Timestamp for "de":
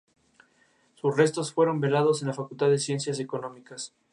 2.71-2.79